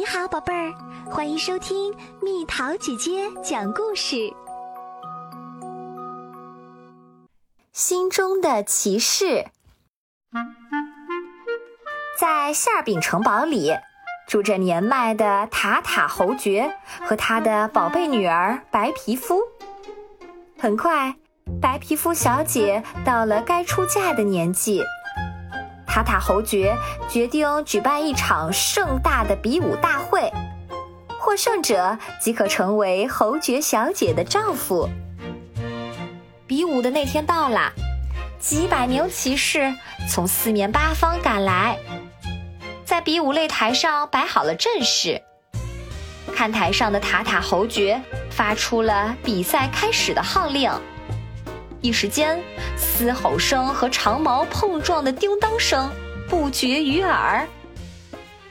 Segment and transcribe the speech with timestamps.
[0.00, 0.72] 你好，宝贝儿，
[1.10, 4.32] 欢迎收听蜜桃姐姐讲故事。
[7.70, 9.44] 心中的骑士，
[12.18, 13.74] 在馅饼城堡里
[14.26, 19.42] 住着年迈的塔塔侯爵和他的宝贝女儿白皮肤。
[20.58, 21.14] 很快，
[21.60, 24.82] 白皮肤小姐到了该出嫁的年纪。
[25.90, 26.78] 塔塔侯爵
[27.08, 30.32] 决定举办一场盛大的比武大会，
[31.18, 34.88] 获胜者即可成为侯爵小姐的丈夫。
[36.46, 37.72] 比武的那天到了，
[38.38, 39.74] 几百名骑士
[40.08, 41.76] 从四面八方赶来，
[42.84, 45.20] 在比武擂台上摆好了阵势。
[46.36, 50.70] 看台上的塔塔侯爵发出了比赛开始的号令。
[51.80, 52.38] 一时间，
[52.76, 55.90] 嘶吼声和长矛碰撞的叮当声
[56.28, 57.46] 不绝于耳。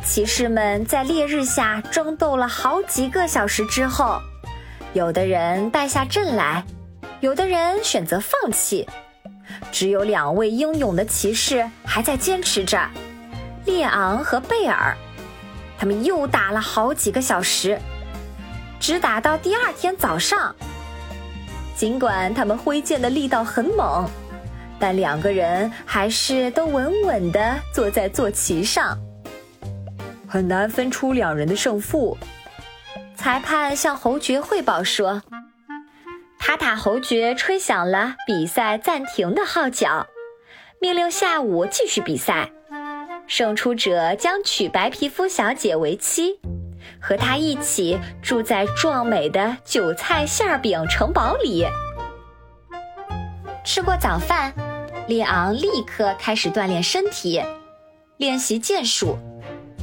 [0.04, 4.20] 骑士们在烈日下争斗了好几个小时之后，
[4.94, 6.64] 有的人败下阵来，
[7.20, 8.88] 有的人选择放弃。
[9.72, 12.90] 只有两位英勇的骑士还在坚持着：
[13.66, 14.96] 列昂和贝尔。
[15.78, 17.80] 他们又打了好几个小时，
[18.80, 20.56] 直打到第二天早上。
[21.80, 24.06] 尽管他们挥剑的力道很猛，
[24.78, 29.00] 但两个人还是都稳稳地坐在坐骑上，
[30.28, 32.18] 很难分出两人的胜负。
[33.16, 35.24] 裁判向侯爵汇报说
[36.38, 40.06] ：“塔塔侯爵吹响了比赛暂停的号角，
[40.82, 42.52] 命令下午继续比赛。
[43.26, 46.42] 胜出者将娶白皮肤小姐为妻。”
[47.00, 51.66] 和他一起住在壮美的韭菜馅饼城堡里。
[53.66, 54.54] 吃过早饭，
[55.08, 57.44] 列昂立刻开始锻炼身体，
[58.18, 59.18] 练习剑术。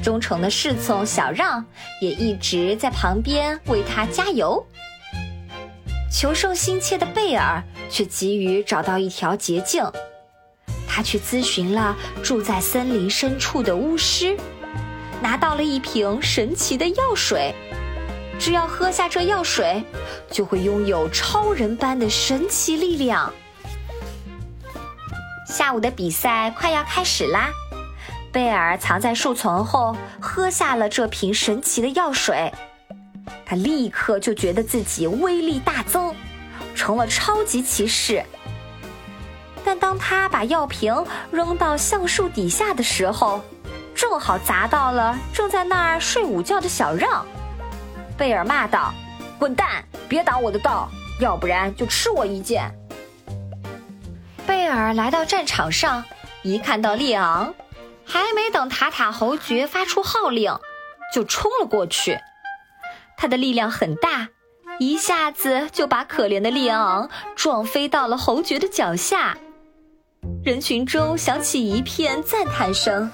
[0.03, 1.65] 忠诚的侍从小让
[2.01, 4.65] 也一直在旁边为他加油。
[6.13, 9.85] 求胜心切的贝尔却急于找到一条捷径，
[10.87, 14.37] 他去咨询了住在森林深处的巫师。
[15.27, 17.53] 拿到了一瓶神奇的药水，
[18.39, 19.83] 只要喝下这药水，
[20.31, 23.33] 就会拥有超人般的神奇力量。
[25.49, 27.49] 下午的比赛快要开始啦，
[28.31, 32.53] 贝尔藏在树丛后喝下了这瓶神奇的药水，
[33.45, 36.15] 他立刻就觉得自己威力大增，
[36.77, 38.23] 成了超级骑士。
[39.65, 40.95] 但当他把药瓶
[41.33, 43.41] 扔到橡树底下的时候，
[43.97, 47.27] 正好砸到了正在那儿睡午觉的小让，
[48.17, 48.93] 贝尔骂道
[49.41, 52.71] ：“滚蛋，别挡我的道，要不然就吃我一剑。”
[54.47, 56.05] 贝尔来到战场上，
[56.43, 57.55] 一看到列昂，
[58.05, 60.55] 还没等塔塔侯爵发出号令，
[61.13, 62.19] 就冲了过去。
[63.17, 64.29] 他的力量很大，
[64.79, 69.39] 一下子就把可怜的列昂撞飞到了侯爵的脚下。
[70.45, 73.11] 人群中响起一片赞叹声。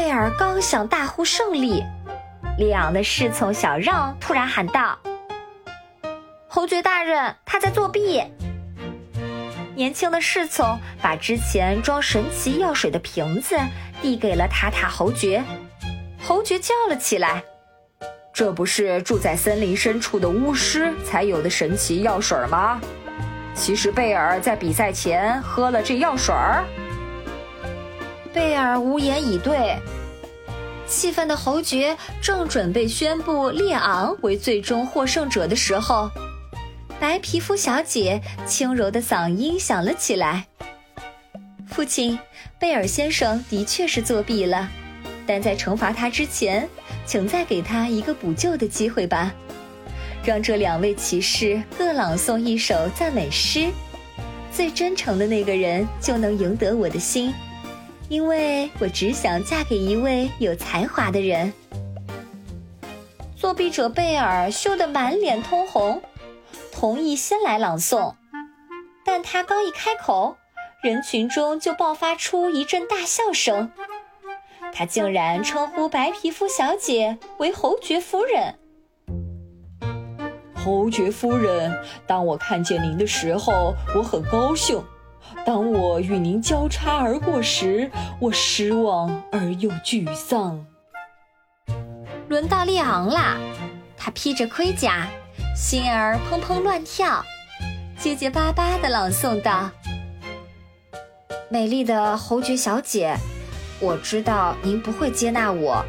[0.00, 1.82] 贝尔刚想大呼胜利，
[2.56, 4.96] 列昂的侍从小让突然喊道
[6.46, 8.22] ：“侯爵大人，他在作弊！”
[9.74, 13.58] 年轻的侍从把之前装神奇药水的瓶子
[14.00, 15.42] 递给了塔塔侯爵，
[16.22, 17.42] 侯爵叫了起来
[18.32, 22.80] ：“这不是住在森林深处的巫师才有的神奇药水吗？
[23.52, 26.64] 其实贝尔在比赛前喝了这药水儿。”
[28.32, 29.76] 贝尔无言以对。
[30.86, 36.10] 气愤的侯爵正准备宣布列昂为最终获胜者的时候，
[36.98, 40.46] 白皮肤小姐轻柔的嗓音响了起来
[41.68, 42.18] ：“父亲，
[42.58, 44.66] 贝尔先生的确是作弊了，
[45.26, 46.66] 但在惩罚他之前，
[47.04, 49.30] 请再给他一个补救的机会吧。
[50.24, 53.68] 让这两位骑士各朗诵一首赞美诗，
[54.50, 57.32] 最真诚的那个人就能赢得我的心。”
[58.08, 61.52] 因为我只想嫁给一位有才华的人。
[63.36, 66.02] 作弊者贝尔羞得满脸通红，
[66.72, 68.14] 同意先来朗诵，
[69.04, 70.36] 但他刚一开口，
[70.82, 73.70] 人群中就爆发出一阵大笑声。
[74.72, 78.58] 他竟然称呼白皮肤小姐为侯爵夫人。
[80.54, 81.72] 侯爵夫人，
[82.06, 84.82] 当我看见您的时候，我很高兴。
[85.44, 87.90] 当我与您交叉而过时，
[88.20, 90.64] 我失望而又沮丧。
[92.28, 93.38] 轮到列昂啦，
[93.96, 95.06] 他披着盔甲，
[95.56, 97.24] 心儿砰砰乱跳，
[97.98, 99.70] 结结巴巴地朗诵道
[101.48, 103.16] ：“美丽的侯爵小姐，
[103.80, 105.82] 我知道您不会接纳我，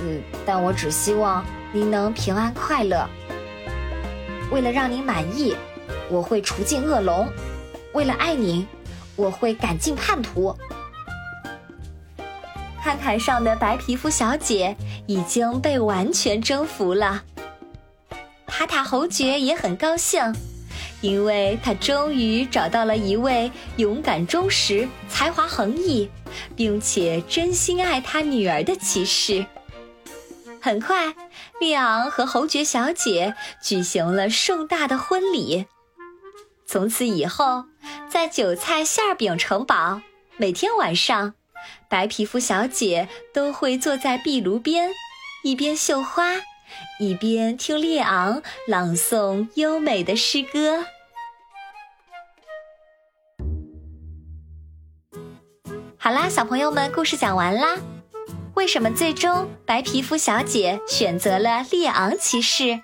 [0.00, 3.06] 嗯，但我只希望您能平安快乐。
[4.50, 5.54] 为了让您满意，
[6.08, 7.26] 我会除尽恶龙；
[7.96, 8.66] 为了爱您，
[9.16, 10.54] 我会赶尽叛徒。
[12.82, 14.76] 看台上的白皮肤小姐
[15.06, 17.24] 已经被完全征服了。
[18.46, 20.22] 塔塔侯爵也很高兴，
[21.00, 26.10] 因为他终于找到了一位勇敢忠实、才华横溢，
[26.54, 29.46] 并且真心爱他女儿的骑士。
[30.60, 31.14] 很快，
[31.60, 35.64] 利昂和侯爵小姐举行了盛大的婚礼。
[36.68, 37.64] 从此以后，
[38.08, 40.00] 在韭菜馅饼城堡，
[40.36, 41.34] 每天晚上。
[41.88, 44.90] 白皮肤小姐都会坐在壁炉边，
[45.42, 46.34] 一边绣花，
[47.00, 50.84] 一边听列昂朗诵优美的诗歌。
[55.96, 57.76] 好啦，小朋友们，故事讲完啦。
[58.54, 62.80] 为什么最终白皮肤小姐选择了列昂骑士？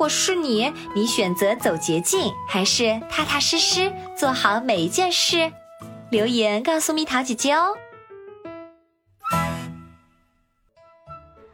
[0.00, 5.52] 如果是你，你选择走捷径，还是踏踏实实做好每一件事？
[6.10, 7.76] 留言告诉蜜桃姐姐哦。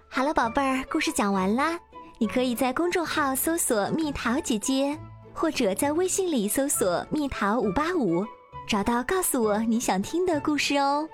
[0.08, 1.76] 好了，宝贝儿，故事讲完啦。
[2.18, 4.96] 你可以在公众号搜索“蜜桃姐姐”，
[5.34, 8.24] 或者在微信里搜索“蜜桃五八五”，
[8.68, 11.08] 找到告诉我你想听的故事哦。